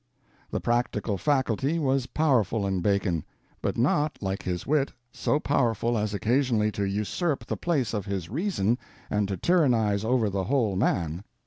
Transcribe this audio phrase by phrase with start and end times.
[0.49, 3.23] The practical faculty was powerful in Bacon;
[3.61, 8.27] but not, like his wit, so powerful as occasionally to usurp the place of his
[8.27, 8.79] reason
[9.11, 11.23] and to tyrannize over the whole man.